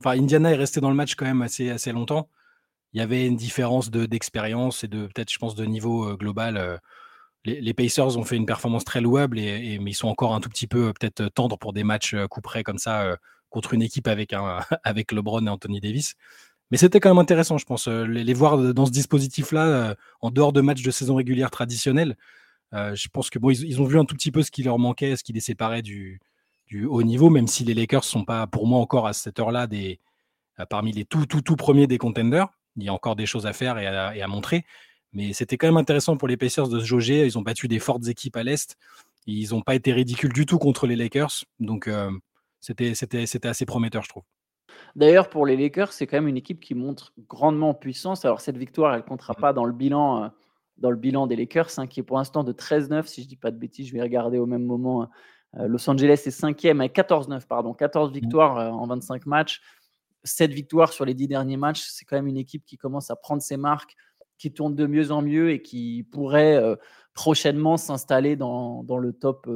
Enfin, 0.00 0.18
Indiana 0.18 0.50
est 0.50 0.56
resté 0.56 0.80
dans 0.80 0.90
le 0.90 0.96
match 0.96 1.14
quand 1.14 1.24
même 1.24 1.42
assez, 1.42 1.70
assez 1.70 1.92
longtemps. 1.92 2.28
Il 2.92 2.98
y 2.98 3.02
avait 3.02 3.26
une 3.26 3.36
différence 3.36 3.90
d'expérience 3.90 4.84
et 4.84 4.88
de 4.88 5.06
peut-être, 5.06 5.32
je 5.32 5.38
pense, 5.38 5.54
de 5.54 5.64
niveau 5.64 6.10
euh, 6.10 6.16
global. 6.16 6.56
Euh, 6.56 6.76
les, 7.44 7.74
Pacers 7.74 8.16
ont 8.18 8.24
fait 8.24 8.36
une 8.36 8.46
performance 8.46 8.84
très 8.84 9.00
louable, 9.00 9.38
et, 9.38 9.78
mais 9.80 9.92
ils 9.92 9.94
sont 9.94 10.08
encore 10.08 10.34
un 10.34 10.40
tout 10.40 10.48
petit 10.48 10.66
peu 10.66 10.92
peut-être 10.92 11.28
tendres 11.28 11.58
pour 11.58 11.72
des 11.72 11.84
matchs 11.84 12.14
coup 12.30 12.40
près 12.40 12.62
comme 12.62 12.78
ça 12.78 13.16
contre 13.50 13.74
une 13.74 13.82
équipe 13.82 14.08
avec, 14.08 14.32
un, 14.32 14.60
avec 14.84 15.12
LeBron 15.12 15.46
et 15.46 15.48
Anthony 15.48 15.80
Davis. 15.80 16.14
Mais 16.72 16.78
c'était 16.78 16.98
quand 16.98 17.10
même 17.10 17.18
intéressant, 17.18 17.58
je 17.58 17.66
pense, 17.66 17.86
les, 17.86 18.24
les 18.24 18.34
voir 18.34 18.58
dans 18.74 18.86
ce 18.86 18.90
dispositif-là, 18.90 19.94
en 20.20 20.30
dehors 20.32 20.52
de 20.52 20.60
matchs 20.60 20.82
de 20.82 20.90
saison 20.90 21.14
régulière 21.14 21.52
traditionnels. 21.52 22.16
Euh, 22.74 22.94
je 22.94 23.08
pense 23.08 23.30
que 23.30 23.38
bon, 23.38 23.50
ils, 23.50 23.80
ont 23.80 23.84
vu 23.84 23.98
un 23.98 24.04
tout 24.04 24.14
petit 24.14 24.32
peu 24.32 24.42
ce 24.42 24.50
qui 24.50 24.62
leur 24.62 24.78
manquait, 24.78 25.16
ce 25.16 25.24
qui 25.24 25.32
les 25.32 25.40
séparait 25.40 25.82
du, 25.82 26.20
haut 26.86 27.02
niveau, 27.02 27.28
même 27.28 27.46
si 27.46 27.64
les 27.64 27.74
Lakers 27.74 28.04
sont 28.04 28.24
pas, 28.24 28.46
pour 28.46 28.66
moi, 28.66 28.78
encore 28.78 29.06
à 29.06 29.12
cette 29.12 29.38
heure-là, 29.38 29.66
des, 29.66 30.00
euh, 30.58 30.66
parmi 30.66 30.92
les 30.92 31.04
tout, 31.04 31.26
tout, 31.26 31.42
tout 31.42 31.56
premiers 31.56 31.86
des 31.86 31.98
contenders. 31.98 32.48
Il 32.76 32.84
y 32.84 32.88
a 32.88 32.94
encore 32.94 33.16
des 33.16 33.26
choses 33.26 33.46
à 33.46 33.52
faire 33.52 33.78
et 33.78 33.86
à, 33.86 34.26
montrer. 34.28 34.64
Mais 35.12 35.34
c'était 35.34 35.58
quand 35.58 35.66
même 35.66 35.76
intéressant 35.76 36.16
pour 36.16 36.26
les 36.26 36.38
Pacers 36.38 36.68
de 36.68 36.80
se 36.80 36.86
jauger. 36.86 37.26
Ils 37.26 37.36
ont 37.38 37.42
battu 37.42 37.68
des 37.68 37.78
fortes 37.78 38.06
équipes 38.08 38.36
à 38.36 38.42
l'Est. 38.42 38.78
Ils 39.26 39.50
n'ont 39.50 39.60
pas 39.60 39.74
été 39.74 39.92
ridicules 39.92 40.32
du 40.32 40.46
tout 40.46 40.58
contre 40.58 40.86
les 40.86 40.96
Lakers. 40.96 41.44
Donc, 41.60 41.86
euh, 41.86 42.10
c'était 42.60 42.94
assez 43.44 43.66
prometteur, 43.66 44.02
je 44.02 44.08
trouve. 44.08 44.22
D'ailleurs, 44.96 45.28
pour 45.28 45.46
les 45.46 45.56
Lakers, 45.56 45.92
c'est 45.92 46.06
quand 46.06 46.16
même 46.16 46.28
une 46.28 46.36
équipe 46.36 46.60
qui 46.60 46.74
montre 46.74 47.12
grandement 47.28 47.70
en 47.70 47.74
puissance. 47.74 48.24
Alors, 48.24 48.40
cette 48.40 48.56
victoire, 48.56 48.92
elle 48.92 49.00
ne 49.00 49.06
comptera 49.06 49.34
mmh. 49.36 49.40
pas 49.40 49.52
dans 49.52 49.64
le 49.64 49.72
bilan 49.72 50.30
dans 50.78 50.90
le 50.90 50.96
bilan 50.96 51.26
des 51.26 51.36
Lakers, 51.36 51.78
hein, 51.78 51.86
qui 51.86 52.00
est 52.00 52.02
pour 52.02 52.18
l'instant 52.18 52.44
de 52.44 52.52
13-9, 52.52 53.06
si 53.06 53.22
je 53.22 53.26
ne 53.26 53.28
dis 53.28 53.36
pas 53.36 53.50
de 53.50 53.56
bêtises, 53.56 53.86
je 53.88 53.92
vais 53.92 54.02
regarder 54.02 54.38
au 54.38 54.46
même 54.46 54.64
moment. 54.64 55.02
Hein. 55.02 55.10
Euh, 55.58 55.68
Los 55.68 55.88
Angeles 55.88 56.22
est 56.26 56.30
cinquième 56.30 56.80
avec 56.80 56.94
14-9, 56.94 57.46
pardon, 57.46 57.72
14 57.72 58.10
mmh. 58.10 58.14
victoires 58.14 58.58
euh, 58.58 58.70
en 58.70 58.86
25 58.86 59.26
matchs, 59.26 59.62
7 60.24 60.52
victoires 60.52 60.92
sur 60.92 61.04
les 61.04 61.14
10 61.14 61.28
derniers 61.28 61.56
matchs. 61.56 61.82
C'est 61.88 62.04
quand 62.04 62.16
même 62.16 62.26
une 62.26 62.36
équipe 62.36 62.64
qui 62.64 62.76
commence 62.76 63.10
à 63.10 63.16
prendre 63.16 63.42
ses 63.42 63.56
marques, 63.56 63.94
qui 64.38 64.52
tourne 64.52 64.74
de 64.74 64.86
mieux 64.86 65.12
en 65.12 65.22
mieux 65.22 65.50
et 65.50 65.62
qui 65.62 66.06
pourrait 66.10 66.56
euh, 66.56 66.74
prochainement 67.14 67.76
s'installer 67.76 68.36
dans, 68.36 68.82
dans, 68.82 68.98
le 68.98 69.12
top 69.12 69.48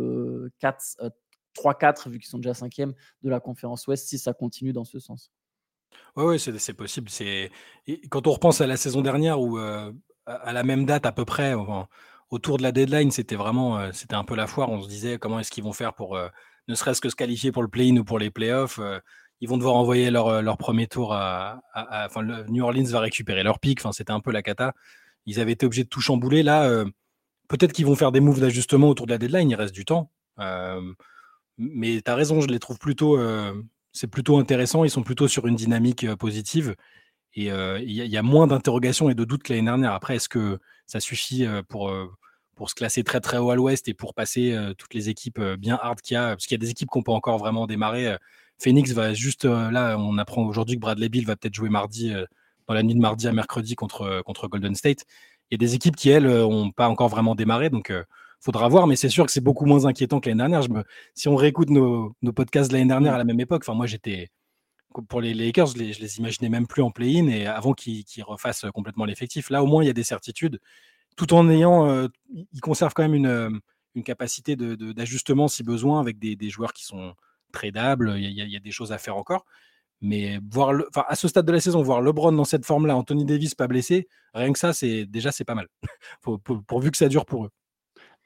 4, 0.60 1.12
3-4, 1.56 2.08
vu 2.10 2.18
qu'ils 2.18 2.28
sont 2.28 2.38
déjà 2.38 2.54
cinquième 2.54 2.94
de 3.22 3.30
la 3.30 3.40
conférence 3.40 3.86
Ouest, 3.86 4.08
si 4.08 4.18
ça 4.18 4.32
continue 4.32 4.72
dans 4.72 4.84
ce 4.84 4.98
sens. 4.98 5.32
Oui, 6.16 6.24
ouais, 6.24 6.38
c'est 6.38 6.74
possible. 6.74 7.10
Quand 8.10 8.26
on 8.26 8.32
repense 8.32 8.60
à 8.60 8.66
la 8.66 8.76
saison 8.76 9.00
dernière 9.00 9.40
où 9.40 9.56
à 9.58 10.52
la 10.52 10.62
même 10.62 10.84
date 10.84 11.06
à 11.06 11.12
peu 11.12 11.24
près, 11.24 11.54
autour 12.30 12.58
de 12.58 12.62
la 12.62 12.72
deadline, 12.72 13.10
c'était 13.10 13.36
vraiment, 13.36 13.78
euh, 13.78 13.90
c'était 13.92 14.14
un 14.14 14.24
peu 14.24 14.34
la 14.34 14.46
foire. 14.46 14.70
On 14.70 14.82
se 14.82 14.88
disait 14.88 15.18
comment 15.18 15.38
est-ce 15.38 15.50
qu'ils 15.50 15.64
vont 15.64 15.72
faire 15.72 15.94
pour, 15.94 16.16
euh, 16.16 16.28
ne 16.68 16.74
serait-ce 16.74 17.00
que 17.00 17.08
se 17.08 17.16
qualifier 17.16 17.52
pour 17.52 17.62
le 17.62 17.68
play-in 17.68 17.96
ou 17.96 18.04
pour 18.04 18.18
les 18.18 18.30
playoffs. 18.30 18.78
Euh, 18.78 18.98
ils 19.40 19.48
vont 19.48 19.58
devoir 19.58 19.76
envoyer 19.76 20.10
leur, 20.10 20.40
leur 20.40 20.56
premier 20.56 20.86
tour 20.86 21.12
à, 21.12 21.60
enfin, 21.74 22.22
New 22.48 22.64
Orleans 22.64 22.86
va 22.86 23.00
récupérer 23.00 23.42
leur 23.42 23.60
pic. 23.60 23.80
Enfin, 23.80 23.92
c'était 23.92 24.12
un 24.12 24.20
peu 24.20 24.32
la 24.32 24.42
cata. 24.42 24.72
Ils 25.26 25.40
avaient 25.40 25.52
été 25.52 25.66
obligés 25.66 25.84
de 25.84 25.90
tout 25.90 26.00
chambouler. 26.00 26.42
Là, 26.42 26.84
peut-être 27.46 27.72
qu'ils 27.74 27.84
vont 27.84 27.96
faire 27.96 28.12
des 28.12 28.20
moves 28.20 28.40
d'ajustement 28.40 28.88
autour 28.88 29.04
de 29.04 29.12
la 29.12 29.18
deadline. 29.18 29.50
Il 29.50 29.54
reste 29.54 29.74
du 29.74 29.84
temps. 29.84 30.10
Mais 31.58 32.00
tu 32.04 32.10
as 32.10 32.14
raison, 32.14 32.40
je 32.40 32.48
les 32.48 32.58
trouve 32.58 32.78
plutôt, 32.78 33.18
c'est 33.92 34.06
plutôt 34.08 34.38
intéressant. 34.38 34.84
Ils 34.84 34.90
sont 34.90 35.02
plutôt 35.02 35.28
sur 35.28 35.46
une 35.46 35.56
dynamique 35.56 36.12
positive. 36.16 36.74
Et 37.34 37.46
il 37.46 37.90
y, 37.90 38.16
a 38.16 38.22
moins 38.22 38.46
d'interrogations 38.46 39.10
et 39.10 39.14
de 39.14 39.24
doutes 39.24 39.42
que 39.42 39.52
l'année 39.52 39.66
dernière. 39.66 39.92
Après, 39.92 40.16
est-ce 40.16 40.28
que 40.28 40.58
ça 40.86 41.00
suffit 41.00 41.46
pour, 41.68 41.92
pour 42.54 42.70
se 42.70 42.74
classer 42.74 43.04
très 43.04 43.20
très 43.20 43.38
haut 43.38 43.50
à 43.50 43.56
l'ouest 43.56 43.88
et 43.88 43.94
pour 43.94 44.14
passer 44.14 44.56
toutes 44.78 44.94
les 44.94 45.08
équipes 45.08 45.40
bien 45.58 45.78
hard 45.82 46.00
qu'il 46.00 46.14
y 46.14 46.18
a? 46.18 46.28
Parce 46.28 46.46
qu'il 46.46 46.54
y 46.54 46.60
a 46.60 46.64
des 46.64 46.70
équipes 46.70 46.88
qu'on 46.88 47.02
peut 47.02 47.12
encore 47.12 47.38
vraiment 47.38 47.66
démarrer. 47.66 48.16
Phoenix 48.58 48.92
va 48.92 49.12
juste, 49.12 49.44
là, 49.44 49.96
on 49.98 50.16
apprend 50.18 50.44
aujourd'hui 50.46 50.76
que 50.76 50.80
Bradley 50.80 51.08
Bill 51.08 51.26
va 51.26 51.36
peut-être 51.36 51.54
jouer 51.54 51.68
mardi, 51.68 52.12
dans 52.66 52.74
la 52.74 52.82
nuit 52.82 52.94
de 52.94 53.00
mardi 53.00 53.28
à 53.28 53.32
mercredi 53.32 53.74
contre, 53.74 54.22
contre 54.24 54.48
Golden 54.48 54.74
State. 54.74 55.04
Il 55.50 55.54
y 55.54 55.56
a 55.56 55.58
des 55.58 55.74
équipes 55.74 55.96
qui, 55.96 56.08
elles, 56.10 56.26
n'ont 56.26 56.70
pas 56.70 56.88
encore 56.88 57.08
vraiment 57.08 57.34
démarré. 57.34 57.70
Donc, 57.70 57.92
faudra 58.40 58.68
voir, 58.68 58.86
mais 58.86 58.96
c'est 58.96 59.08
sûr 59.08 59.26
que 59.26 59.32
c'est 59.32 59.40
beaucoup 59.40 59.66
moins 59.66 59.86
inquiétant 59.86 60.20
que 60.20 60.28
l'année 60.28 60.38
dernière. 60.38 60.62
Je 60.62 60.70
me... 60.70 60.84
Si 61.14 61.28
on 61.28 61.36
réécoute 61.36 61.70
nos, 61.70 62.14
nos 62.22 62.32
podcasts 62.32 62.70
de 62.70 62.76
l'année 62.76 62.88
dernière 62.88 63.14
à 63.14 63.18
la 63.18 63.24
même 63.24 63.40
époque, 63.40 63.62
enfin, 63.64 63.74
moi, 63.74 63.86
j'étais 63.86 64.28
pour 65.08 65.20
les 65.20 65.34
Lakers, 65.34 65.66
je 65.66 65.78
les, 65.78 65.92
les 65.92 66.18
imaginais 66.18 66.48
même 66.48 66.66
plus 66.66 66.82
en 66.82 66.90
play-in 66.90 67.28
et 67.28 67.46
avant 67.46 67.72
qu'ils 67.74 68.04
refassent 68.24 68.64
complètement 68.74 69.04
l'effectif. 69.04 69.50
Là, 69.50 69.62
au 69.62 69.66
moins, 69.66 69.82
il 69.82 69.86
y 69.86 69.90
a 69.90 69.94
des 69.94 70.04
certitudes, 70.04 70.60
tout 71.16 71.34
en 71.34 71.48
ayant, 71.48 71.88
euh, 71.88 72.08
ils 72.52 72.60
conservent 72.60 72.94
quand 72.94 73.02
même 73.02 73.14
une, 73.14 73.26
euh, 73.26 73.50
une 73.94 74.04
capacité 74.04 74.56
d'ajustement 74.56 75.46
de, 75.46 75.50
si 75.50 75.62
besoin 75.62 76.00
avec 76.00 76.18
des, 76.18 76.36
des, 76.36 76.50
joueurs 76.50 76.72
qui 76.72 76.84
sont 76.84 77.14
tradables. 77.52 78.14
Il 78.16 78.22
y, 78.22 78.40
a, 78.40 78.44
il 78.44 78.50
y, 78.52 78.56
a, 78.56 78.60
des 78.60 78.70
choses 78.70 78.92
à 78.92 78.98
faire 78.98 79.16
encore. 79.16 79.44
Mais 80.02 80.38
voir 80.50 80.74
le, 80.74 80.88
à 80.94 81.16
ce 81.16 81.26
stade 81.26 81.46
de 81.46 81.52
la 81.52 81.60
saison, 81.60 81.82
voir 81.82 82.02
LeBron 82.02 82.32
dans 82.32 82.44
cette 82.44 82.66
forme-là, 82.66 82.96
Anthony 82.96 83.24
Davis 83.24 83.54
pas 83.54 83.66
blessé, 83.66 84.08
rien 84.34 84.52
que 84.52 84.58
ça, 84.58 84.74
c'est 84.74 85.06
déjà 85.06 85.32
c'est 85.32 85.44
pas 85.44 85.54
mal. 85.54 85.68
pourvu 86.66 86.90
que 86.90 86.98
ça 86.98 87.08
dure 87.08 87.24
pour 87.24 87.46
eux. 87.46 87.50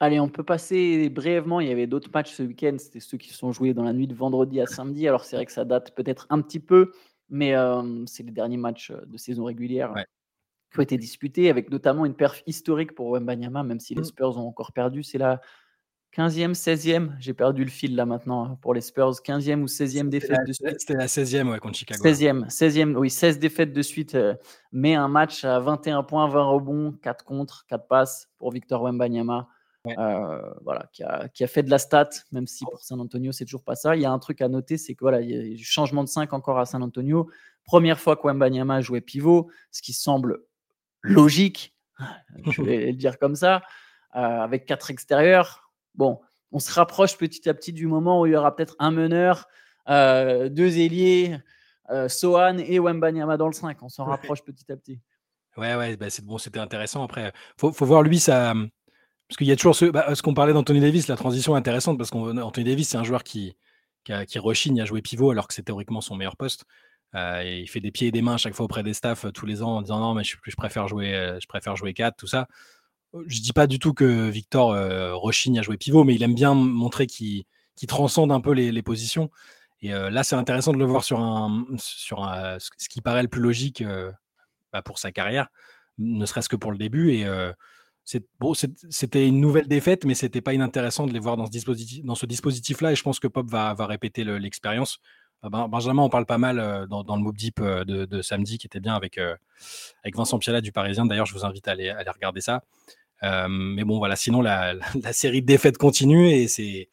Allez, 0.03 0.19
on 0.19 0.29
peut 0.29 0.43
passer 0.43 1.09
brièvement. 1.09 1.59
Il 1.59 1.67
y 1.67 1.71
avait 1.71 1.85
d'autres 1.85 2.09
matchs 2.11 2.33
ce 2.33 2.41
week-end. 2.41 2.75
C'était 2.79 2.99
ceux 2.99 3.19
qui 3.19 3.31
sont 3.35 3.51
joués 3.51 3.75
dans 3.75 3.83
la 3.83 3.93
nuit 3.93 4.07
de 4.07 4.15
vendredi 4.15 4.59
à 4.59 4.65
samedi. 4.65 5.07
Alors, 5.07 5.23
c'est 5.23 5.35
vrai 5.35 5.45
que 5.45 5.51
ça 5.51 5.63
date 5.63 5.93
peut-être 5.93 6.25
un 6.31 6.41
petit 6.41 6.59
peu, 6.59 6.91
mais 7.29 7.53
c'est 8.07 8.23
les 8.23 8.31
derniers 8.31 8.57
matchs 8.57 8.91
de 8.91 9.17
saison 9.17 9.43
régulière 9.43 9.93
qui 10.73 10.79
ont 10.79 10.81
été 10.81 10.97
disputés, 10.97 11.51
avec 11.51 11.69
notamment 11.69 12.03
une 12.03 12.15
perf 12.15 12.41
historique 12.47 12.95
pour 12.95 13.11
Wembanyama, 13.11 13.61
même 13.61 13.79
si 13.79 13.93
les 13.93 14.01
mmh. 14.01 14.05
Spurs 14.05 14.37
ont 14.39 14.47
encore 14.47 14.71
perdu. 14.71 15.03
C'est 15.03 15.19
la 15.19 15.39
15e, 16.17 16.55
16e, 16.55 17.11
j'ai 17.19 17.35
perdu 17.35 17.63
le 17.63 17.69
fil 17.69 17.95
là 17.95 18.07
maintenant 18.07 18.55
pour 18.55 18.73
les 18.73 18.81
Spurs. 18.81 19.11
15e 19.11 19.61
ou 19.61 19.67
16e 19.67 20.09
défaite 20.09 20.47
de 20.47 20.51
suite. 20.51 20.79
C'était 20.79 20.95
la 20.95 21.05
16e 21.05 21.47
ouais, 21.51 21.59
contre 21.59 21.77
Chicago. 21.77 22.03
16e, 22.03 22.49
16e, 22.49 22.95
oui, 22.95 23.11
16 23.11 23.37
défaites 23.37 23.71
de 23.71 23.81
suite, 23.83 24.15
euh, 24.15 24.33
mais 24.71 24.95
un 24.95 25.07
match 25.07 25.45
à 25.45 25.59
21 25.59 26.01
points, 26.01 26.27
20 26.27 26.43
rebonds, 26.43 26.91
4 27.03 27.23
contre, 27.23 27.67
4 27.67 27.87
passes 27.87 28.31
pour 28.39 28.51
Victor 28.51 28.81
Wembanyama. 28.81 29.47
Euh, 29.87 30.53
voilà, 30.63 30.87
qui 30.93 31.01
a, 31.03 31.27
qui 31.29 31.43
a, 31.43 31.47
fait 31.47 31.63
de 31.63 31.71
la 31.71 31.79
stat, 31.79 32.09
même 32.31 32.45
si 32.45 32.63
pour 32.65 32.83
San 32.83 32.99
Antonio, 33.01 33.31
c'est 33.31 33.45
toujours 33.45 33.63
pas 33.63 33.75
ça. 33.75 33.95
Il 33.95 34.01
y 34.01 34.05
a 34.05 34.11
un 34.11 34.19
truc 34.19 34.41
à 34.41 34.47
noter, 34.47 34.77
c'est 34.77 34.93
que 34.93 34.99
voilà, 34.99 35.21
il 35.21 35.29
y 35.29 35.33
a 35.33 35.41
eu 35.41 35.57
changement 35.57 36.03
de 36.03 36.09
5 36.09 36.33
encore 36.33 36.59
à 36.59 36.65
San 36.65 36.83
Antonio. 36.83 37.29
Première 37.63 37.99
fois 37.99 38.15
que 38.15 38.27
Wembanyama 38.27 38.81
jouait 38.81 39.01
pivot, 39.01 39.49
ce 39.71 39.81
qui 39.81 39.93
semble 39.93 40.43
logique, 41.01 41.75
je 42.51 42.61
vais 42.61 42.87
le 42.87 42.93
dire 42.93 43.17
comme 43.17 43.35
ça, 43.35 43.63
euh, 44.15 44.19
avec 44.19 44.65
4 44.65 44.91
extérieurs 44.91 45.71
bon, 45.95 46.21
on 46.51 46.59
se 46.59 46.71
rapproche 46.71 47.17
petit 47.17 47.49
à 47.49 47.53
petit 47.53 47.73
du 47.73 47.87
moment 47.87 48.21
où 48.21 48.25
il 48.27 48.33
y 48.33 48.35
aura 48.35 48.55
peut-être 48.55 48.75
un 48.77 48.91
meneur, 48.91 49.47
euh, 49.89 50.47
deux 50.47 50.77
ailiers, 50.77 51.37
Sohan 52.07 52.57
et 52.59 52.79
Wembanyama 52.79 53.35
dans 53.35 53.47
le 53.47 53.53
5. 53.53 53.81
On 53.83 53.89
s'en 53.89 54.05
rapproche 54.05 54.43
petit 54.43 54.71
à 54.71 54.77
petit. 54.77 55.01
Ouais, 55.57 55.75
ouais, 55.75 55.97
bah 55.97 56.09
c'est 56.09 56.23
bon, 56.23 56.37
c'était 56.37 56.59
intéressant. 56.59 57.03
Après, 57.03 57.33
faut, 57.57 57.73
faut 57.73 57.85
voir 57.85 58.01
lui 58.01 58.17
ça, 58.17 58.53
parce 59.31 59.37
qu'il 59.37 59.47
y 59.47 59.51
a 59.51 59.55
toujours 59.55 59.75
ce, 59.75 59.85
bah, 59.85 60.13
ce 60.13 60.21
qu'on 60.21 60.33
parlait 60.33 60.53
d'Anthony 60.53 60.79
Davis, 60.79 61.07
la 61.07 61.15
transition 61.15 61.55
intéressante 61.55 61.97
parce 61.97 62.09
qu'Anthony 62.09 62.65
Davis 62.65 62.89
c'est 62.89 62.97
un 62.97 63.03
joueur 63.03 63.23
qui 63.23 63.55
a, 64.09 64.23
rechigne 64.37 64.81
à 64.81 64.85
jouer 64.85 65.01
pivot 65.01 65.31
alors 65.31 65.47
que 65.47 65.53
c'est 65.53 65.63
théoriquement 65.63 66.01
son 66.01 66.15
meilleur 66.15 66.37
poste. 66.37 66.65
Euh, 67.15 67.43
il 67.43 67.67
fait 67.67 67.81
des 67.81 67.91
pieds 67.91 68.07
et 68.07 68.11
des 68.11 68.21
mains 68.21 68.37
chaque 68.37 68.53
fois 68.53 68.65
auprès 68.65 68.83
des 68.83 68.93
staffs 68.93 69.25
tous 69.33 69.45
les 69.45 69.63
ans 69.63 69.77
en 69.77 69.81
disant 69.81 69.99
non 69.99 70.13
mais 70.13 70.23
je, 70.23 70.37
préfère 70.55 70.87
jouer 70.87 71.37
je 71.41 71.47
préfère 71.47 71.75
jouer 71.75 71.93
4 71.93 72.15
tout 72.15 72.27
ça 72.27 72.47
je 73.27 73.41
dis 73.41 73.53
pas 73.53 73.67
du 73.67 73.79
tout 73.79 73.93
que 73.93 74.29
Victor 74.29 74.71
euh, 74.71 75.15
rechigne 75.15 75.59
à 75.59 75.61
jouer 75.61 75.77
pivot, 75.77 76.03
mais 76.03 76.15
il 76.15 76.23
aime 76.23 76.35
bien 76.35 76.53
montrer 76.53 77.07
qu'il 77.07 77.45
transcende 77.87 78.31
un 78.31 78.41
peu 78.41 78.51
les, 78.53 78.81
positions. 78.81 79.29
Et 79.81 79.93
euh, 79.93 80.09
là, 80.09 80.23
c'est 80.23 80.35
intéressant 80.35 80.71
de 80.73 80.77
le 80.77 80.85
voir 80.85 81.03
sur, 81.03 81.19
ce 81.77 82.89
qui 82.89 83.01
paraît 83.01 83.23
le 83.23 83.27
plus 83.27 83.41
logique 83.41 83.81
euh, 83.81 84.11
bah, 84.71 84.81
pour 84.81 84.99
sa 84.99 85.11
carrière, 85.11 85.47
ne 85.97 86.25
serait-ce 86.25 86.49
que 86.49 86.55
pour 86.55 86.71
le 86.71 86.77
début. 86.77 87.11
Et 87.11 87.25
bon, 88.39 88.53
c'était 88.89 89.27
une 89.27 89.39
nouvelle 89.39 89.67
défaite, 89.67 90.05
mais 90.05 90.13
c'était 90.13 90.41
pas 90.41 90.53
inintéressant 90.53 91.05
de 91.07 91.13
les 91.13 91.19
voir 91.19 91.37
dans 91.37 91.45
ce 91.45 91.51
dispositif, 91.51 92.03
dans 92.03 92.15
ce 92.15 92.25
dispositif-là. 92.25 92.91
Et 92.91 92.95
je 92.95 93.03
pense 93.03 93.19
que 93.19 93.27
Pop 93.27 93.49
va, 93.49 93.73
va 93.73 93.85
répéter 93.85 94.23
l'expérience. 94.23 94.99
Ben, 95.43 95.67
Benjamin, 95.67 96.03
on 96.03 96.09
parle 96.09 96.25
pas 96.27 96.37
mal 96.37 96.87
dans, 96.89 97.03
dans 97.03 97.15
le 97.15 97.21
Mob 97.23 97.35
Deep 97.35 97.61
de, 97.61 98.21
samedi, 98.21 98.57
qui 98.57 98.67
était 98.67 98.79
bien 98.79 98.95
avec, 98.95 99.17
avec 99.17 100.15
Vincent 100.15 100.37
Piala 100.39 100.61
du 100.61 100.71
Parisien. 100.71 101.05
D'ailleurs, 101.05 101.25
je 101.25 101.33
vous 101.33 101.45
invite 101.45 101.67
à 101.67 101.71
aller, 101.71 101.89
à 101.89 101.97
aller 101.97 102.11
regarder 102.11 102.41
ça. 102.41 102.61
Euh, 103.23 103.47
mais 103.49 103.83
bon, 103.83 103.97
voilà, 103.97 104.15
sinon, 104.15 104.41
la, 104.41 104.75
série 105.11 105.41
de 105.41 105.47
défaites 105.47 105.77
continue 105.77 106.29
et 106.29 106.47
c'est. 106.47 106.89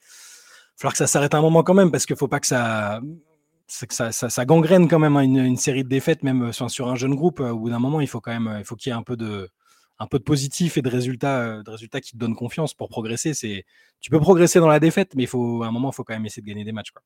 Falloir 0.76 0.92
que 0.92 0.98
ça 0.98 1.08
s'arrête 1.08 1.34
un 1.34 1.40
moment 1.40 1.64
quand 1.64 1.74
même 1.74 1.90
parce 1.90 2.06
qu'il 2.06 2.14
ne 2.14 2.18
faut 2.18 2.28
pas 2.28 2.40
que 2.40 2.46
ça. 2.46 3.00
Que 3.86 3.94
ça, 3.94 4.12
ça, 4.12 4.44
gangrène 4.46 4.88
quand 4.88 4.98
même 4.98 5.16
hein, 5.16 5.22
une, 5.22 5.56
série 5.56 5.84
de 5.84 5.88
défaites, 5.88 6.22
même 6.22 6.52
sur, 6.52 6.70
sur 6.70 6.88
un 6.88 6.94
jeune 6.94 7.14
groupe. 7.14 7.40
Au 7.40 7.58
bout 7.58 7.68
d'un 7.68 7.78
moment, 7.78 8.00
il 8.00 8.06
faut 8.06 8.20
quand 8.20 8.32
même, 8.32 8.56
il 8.58 8.64
faut 8.64 8.76
qu'il 8.76 8.90
y 8.90 8.94
ait 8.94 8.98
un 8.98 9.02
peu 9.02 9.16
de, 9.16 9.50
un 9.98 10.06
peu 10.06 10.18
de 10.18 10.24
positif 10.24 10.76
et 10.76 10.82
de 10.82 10.88
résultats, 10.88 11.62
de 11.62 11.70
résultats 11.70 12.00
qui 12.00 12.12
te 12.12 12.16
donnent 12.16 12.36
confiance 12.36 12.74
pour 12.74 12.88
progresser. 12.88 13.34
C'est, 13.34 13.64
tu 14.00 14.10
peux 14.10 14.20
progresser 14.20 14.60
dans 14.60 14.68
la 14.68 14.80
défaite, 14.80 15.14
mais 15.14 15.24
il 15.24 15.28
faut, 15.28 15.62
à 15.62 15.66
un 15.66 15.72
moment, 15.72 15.90
il 15.90 15.94
faut 15.94 16.04
quand 16.04 16.14
même 16.14 16.26
essayer 16.26 16.42
de 16.42 16.46
gagner 16.46 16.64
des 16.64 16.72
matchs. 16.72 16.92
Quoi. 16.92 17.02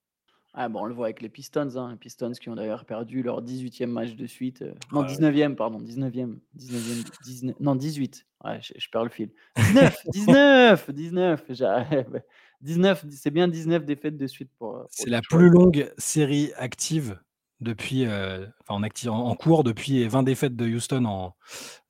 Ah 0.54 0.68
bon, 0.68 0.82
on 0.82 0.84
le 0.84 0.92
voit 0.92 1.06
avec 1.06 1.22
les 1.22 1.30
Pistons, 1.30 1.76
hein, 1.76 1.92
les 1.92 1.96
Pistons 1.96 2.32
qui 2.32 2.50
ont 2.50 2.54
d'ailleurs 2.54 2.84
perdu 2.84 3.22
leur 3.22 3.42
18e 3.42 3.86
match 3.86 4.14
de 4.14 4.26
suite. 4.26 4.60
Euh, 4.60 4.74
non, 4.92 5.02
19e, 5.04 5.54
pardon, 5.54 5.78
19e. 5.78 6.36
19e 6.58 7.04
19, 7.24 7.56
non, 7.60 7.74
18. 7.74 8.26
Ouais, 8.44 8.60
je, 8.60 8.88
perds 8.90 9.04
le 9.04 9.10
fil. 9.10 9.30
19, 9.56 10.90
19, 10.90 10.90
19. 10.90 12.22
19, 12.60 13.04
c'est 13.10 13.30
bien 13.30 13.48
19 13.48 13.84
défaites 13.84 14.16
de 14.16 14.26
suite 14.26 14.50
pour. 14.58 14.86
c'est 14.90 15.10
la 15.10 15.22
plus 15.22 15.48
longue 15.48 15.90
série 15.96 16.52
active 16.56 17.18
depuis, 17.62 18.06
euh, 18.06 18.46
enfin 18.66 18.80
en, 19.08 19.34
cours 19.34 19.64
depuis 19.64 20.06
20 20.06 20.22
défaites 20.22 20.56
de 20.56 20.66
Houston 20.66 21.04
en 21.04 21.34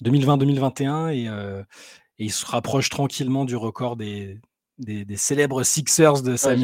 2020-2021 0.04 1.12
et, 1.12 1.28
euh, 1.28 1.62
et, 2.18 2.26
il 2.26 2.32
se 2.32 2.46
rapproche 2.46 2.88
tranquillement 2.90 3.44
du 3.44 3.56
record 3.56 3.96
des, 3.96 4.40
des, 4.78 5.16
célèbres 5.16 5.62
Sixers 5.62 6.22
de 6.22 6.36
sa 6.36 6.54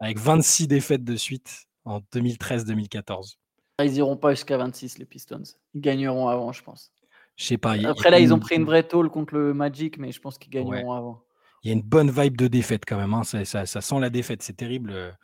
avec 0.00 0.18
26 0.18 0.68
défaites 0.68 1.04
de 1.04 1.16
suite 1.16 1.66
en 1.84 2.00
2013-2014. 2.14 3.36
Ah, 3.78 3.84
ils 3.84 3.96
iront 3.96 4.16
pas 4.16 4.30
jusqu'à 4.30 4.56
26 4.56 4.98
les 4.98 5.04
Pistons. 5.04 5.42
Ils 5.74 5.80
gagneront 5.80 6.28
avant, 6.28 6.52
je 6.52 6.62
pense. 6.62 6.92
Je 7.36 7.44
sais 7.44 7.58
pas. 7.58 7.72
Après 7.86 8.10
là, 8.10 8.20
ils 8.20 8.32
ont 8.32 8.38
pris 8.38 8.56
une 8.56 8.64
vraie 8.64 8.82
tôle 8.82 9.10
contre 9.10 9.34
le 9.34 9.54
Magic, 9.54 9.98
mais 9.98 10.12
je 10.12 10.20
pense 10.20 10.38
qu'ils 10.38 10.52
gagneront 10.52 10.92
avant. 10.92 11.22
Il 11.62 11.68
y 11.68 11.70
a 11.70 11.74
une 11.74 11.82
bonne 11.82 12.10
vibe 12.10 12.36
de 12.36 12.48
défaite 12.48 12.82
quand 12.86 12.96
même. 12.96 13.14
Hein. 13.14 13.22
Ça, 13.24 13.44
ça, 13.44 13.80
sent 13.80 14.00
la 14.00 14.10
défaite, 14.10 14.42
c'est 14.42 14.56
terrible. 14.56 15.16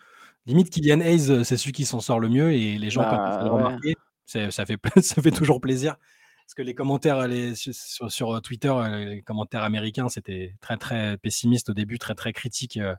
Limite, 0.49 0.71
Kylian 0.71 1.00
Hayes, 1.00 1.31
euh, 1.31 1.45
c'est 1.45 1.57
celui 1.57 1.73
qui 1.73 1.85
s'en 1.85 2.00
sort 2.00 2.19
le 2.19 2.28
mieux 2.28 2.52
et 2.52 2.76
les 2.78 2.90
gens, 2.90 3.05
quand 3.05 3.17
ils 3.17 3.45
le 3.45 3.50
bah, 3.50 3.55
remarquer, 3.55 3.95
ça 4.26 4.50
fait, 4.67 4.78
ça 5.02 5.23
fait 5.23 5.31
toujours 5.31 5.61
plaisir. 5.61 5.97
Parce 6.45 6.55
que 6.57 6.62
les 6.62 6.75
commentaires 6.75 7.28
les, 7.28 7.55
sur, 7.55 8.11
sur, 8.11 8.43
Twitter, 8.43 8.71
euh, 8.71 9.05
les 9.05 9.23
commentaires 9.23 9.62
américains, 9.62 10.09
c'était 10.09 10.57
très 10.61 10.76
très 10.76 11.19
pessimiste 11.19 11.69
au 11.69 11.75
début, 11.75 11.99
très 11.99 12.14
très 12.14 12.33
critique 12.33 12.78
euh, 12.78 12.95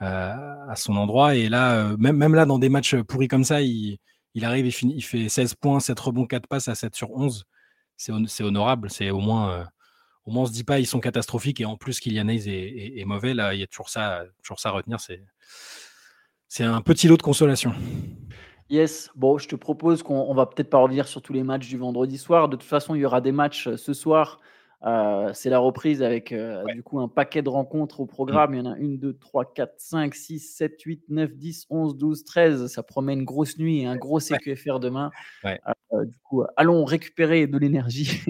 à 0.00 0.74
son 0.76 0.96
endroit. 0.96 1.34
Et 1.34 1.48
là, 1.50 1.96
même, 1.98 2.16
même 2.16 2.34
là, 2.34 2.46
dans 2.46 2.58
des 2.58 2.68
matchs 2.68 2.94
pourris 2.94 3.28
comme 3.28 3.44
ça, 3.44 3.60
il, 3.60 3.98
il 4.34 4.44
arrive, 4.44 4.64
il, 4.66 4.72
finit, 4.72 4.94
il 4.96 5.02
fait 5.02 5.28
16 5.28 5.56
points, 5.56 5.80
7 5.80 5.98
rebonds, 5.98 6.26
4 6.26 6.46
passes 6.46 6.68
à 6.68 6.74
7 6.74 6.94
sur 6.94 7.10
11 7.10 7.44
c'est 7.98 8.42
honorable. 8.42 8.90
C'est 8.90 9.10
au 9.10 9.20
moins, 9.20 9.52
euh, 9.52 9.64
au 10.24 10.30
moins 10.30 10.44
on 10.44 10.46
se 10.46 10.52
dit 10.52 10.64
pas 10.64 10.78
ils 10.78 10.86
sont 10.86 11.00
catastrophiques 11.00 11.60
et 11.60 11.64
en 11.64 11.76
plus 11.76 12.00
Kylian 12.00 12.28
Hayes 12.28 12.48
est, 12.48 12.98
est, 12.98 13.04
mauvais. 13.04 13.34
Là, 13.34 13.54
il 13.54 13.60
y 13.60 13.62
a 13.62 13.66
toujours 13.66 13.90
ça, 13.90 14.24
toujours 14.42 14.60
ça 14.60 14.70
à 14.70 14.72
retenir. 14.72 15.00
C'est 15.00 15.22
c'est 16.48 16.64
un 16.64 16.80
petit 16.80 17.08
lot 17.08 17.16
de 17.16 17.22
consolation. 17.22 17.72
Yes, 18.70 19.10
bon, 19.14 19.38
je 19.38 19.48
te 19.48 19.56
propose 19.56 20.02
qu'on 20.02 20.34
va 20.34 20.46
peut-être 20.46 20.68
pas 20.68 20.78
revenir 20.78 21.08
sur 21.08 21.22
tous 21.22 21.32
les 21.32 21.42
matchs 21.42 21.68
du 21.68 21.78
vendredi 21.78 22.18
soir. 22.18 22.48
De 22.48 22.56
toute 22.56 22.68
façon, 22.68 22.94
il 22.94 23.00
y 23.00 23.04
aura 23.04 23.20
des 23.20 23.32
matchs 23.32 23.68
euh, 23.68 23.76
ce 23.76 23.94
soir. 23.94 24.40
Euh, 24.86 25.32
c'est 25.34 25.50
la 25.50 25.58
reprise 25.58 26.04
avec 26.04 26.32
du 26.32 26.82
coup 26.84 27.00
un 27.00 27.08
paquet 27.08 27.42
de 27.42 27.48
rencontres 27.48 27.98
au 27.98 28.06
programme. 28.06 28.54
Il 28.54 28.58
y 28.58 28.60
en 28.60 28.66
a 28.66 28.76
1, 28.76 28.98
2, 28.98 29.14
3, 29.14 29.52
4, 29.52 29.74
5, 29.76 30.14
6, 30.14 30.38
7, 30.38 30.80
8, 30.80 31.04
9, 31.08 31.34
10, 31.34 31.66
11, 31.68 31.96
12, 31.96 32.24
13. 32.24 32.66
Ça 32.68 32.82
promet 32.84 33.14
une 33.14 33.24
grosse 33.24 33.58
nuit 33.58 33.80
et 33.80 33.86
un 33.86 33.96
gros 33.96 34.20
CQFR 34.20 34.78
demain. 34.78 35.10
Euh, 35.92 36.04
du 36.04 36.18
coup, 36.18 36.44
allons 36.56 36.84
récupérer 36.84 37.46
de 37.46 37.58
l'énergie. 37.58 38.22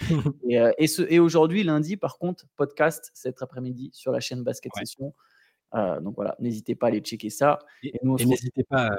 et, 0.48 0.60
euh, 0.60 0.72
et, 0.78 1.18
aujourd'hui, 1.18 1.62
lundi, 1.62 1.96
par 1.96 2.18
contre, 2.18 2.46
podcast 2.56 3.10
cet 3.14 3.42
après-midi 3.42 3.90
sur 3.92 4.12
la 4.12 4.20
chaîne 4.20 4.42
Basket 4.42 4.72
Session. 4.76 5.14
Euh, 5.74 6.00
donc 6.00 6.14
voilà, 6.16 6.36
n'hésitez 6.38 6.74
pas 6.74 6.86
à 6.86 6.88
aller 6.90 7.00
checker 7.00 7.30
ça. 7.30 7.58
Et, 7.82 7.92
n'hésitez 8.02 8.64
pas. 8.64 8.90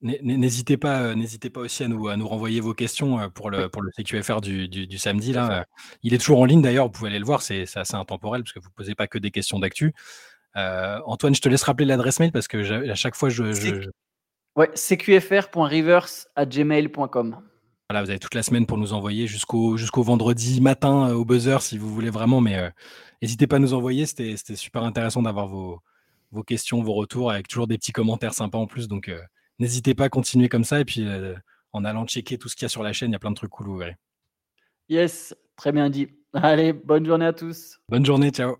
N'hésitez 0.00 0.76
pas, 0.76 1.14
n'hésitez 1.14 1.48
pas 1.48 1.60
aussi 1.60 1.84
à 1.84 1.88
nous, 1.88 2.08
à 2.08 2.16
nous 2.16 2.26
renvoyer 2.26 2.58
vos 2.58 2.74
questions 2.74 3.30
pour 3.30 3.50
le, 3.50 3.68
pour 3.68 3.82
le 3.82 3.90
CQFR 3.96 4.40
du, 4.40 4.68
du, 4.68 4.98
samedi. 4.98 5.32
Là. 5.32 5.64
Il 6.02 6.12
est 6.12 6.18
toujours 6.18 6.40
en 6.40 6.44
ligne 6.44 6.60
d'ailleurs, 6.60 6.86
vous 6.86 6.90
pouvez 6.90 7.10
aller 7.10 7.20
le 7.20 7.24
voir, 7.24 7.40
c'est 7.40 7.68
assez 7.76 7.94
intemporel 7.94 8.42
parce 8.42 8.52
que 8.52 8.58
vous 8.58 8.66
ne 8.66 8.74
posez 8.74 8.96
pas 8.96 9.06
que 9.06 9.18
des 9.18 9.30
questions 9.30 9.60
d'actu. 9.60 9.94
Antoine, 10.56 11.36
je 11.36 11.40
te 11.40 11.48
laisse 11.48 11.62
rappeler 11.62 11.86
l'adresse 11.86 12.18
mail 12.18 12.32
parce 12.32 12.48
que 12.48 12.90
à 12.90 12.96
chaque 12.96 13.14
fois, 13.14 13.28
je, 13.28 13.52
je... 13.52 13.90
Ouais, 14.56 14.70
cqfr.reverse@gmail.com. 14.74 17.36
Voilà, 17.88 18.04
vous 18.04 18.10
avez 18.10 18.18
toute 18.18 18.34
la 18.34 18.42
semaine 18.42 18.66
pour 18.66 18.76
nous 18.78 18.94
envoyer 18.94 19.26
jusqu'au 19.26 19.76
jusqu'au 19.76 20.02
vendredi 20.02 20.60
matin 20.60 21.10
euh, 21.10 21.14
au 21.14 21.24
buzzer 21.24 21.60
si 21.60 21.78
vous 21.78 21.92
voulez 21.92 22.10
vraiment, 22.10 22.40
mais 22.40 22.56
euh, 22.56 22.70
n'hésitez 23.20 23.46
pas 23.46 23.56
à 23.56 23.58
nous 23.58 23.74
envoyer. 23.74 24.06
C'était 24.06 24.36
super 24.56 24.82
intéressant 24.82 25.22
d'avoir 25.22 25.46
vos, 25.46 25.80
vos 26.32 26.42
questions, 26.42 26.82
vos 26.82 26.94
retours, 26.94 27.30
avec 27.30 27.48
toujours 27.48 27.66
des 27.66 27.78
petits 27.78 27.92
commentaires 27.92 28.34
sympas 28.34 28.58
en 28.58 28.66
plus. 28.66 28.88
Donc, 28.88 29.08
euh, 29.08 29.20
n'hésitez 29.58 29.94
pas 29.94 30.04
à 30.04 30.08
continuer 30.08 30.48
comme 30.48 30.64
ça. 30.64 30.80
Et 30.80 30.84
puis, 30.84 31.06
en 31.72 31.84
allant 31.84 32.06
checker 32.06 32.38
tout 32.38 32.48
ce 32.48 32.56
qu'il 32.56 32.64
y 32.64 32.66
a 32.66 32.70
sur 32.70 32.82
la 32.82 32.92
chaîne, 32.92 33.10
il 33.10 33.12
y 33.12 33.16
a 33.16 33.20
plein 33.20 33.30
de 33.30 33.36
trucs 33.36 33.50
cool, 33.50 33.66
vous 33.66 33.76
verrez. 33.76 33.96
Yes, 34.88 35.34
très 35.56 35.72
bien 35.72 35.88
dit. 35.90 36.08
Allez, 36.32 36.72
bonne 36.72 37.06
journée 37.06 37.26
à 37.26 37.32
tous. 37.32 37.78
Bonne 37.88 38.04
journée, 38.04 38.30
ciao. 38.30 38.56